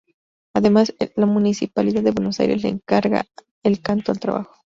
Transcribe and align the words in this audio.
Además, 0.55 0.95
la 1.15 1.27
Municipalidad 1.27 2.01
de 2.01 2.09
Buenos 2.09 2.39
Aires 2.39 2.63
le 2.63 2.69
encarga 2.69 3.27
el 3.61 3.81
Canto 3.83 4.11
al 4.11 4.19
Trabajo. 4.19 4.55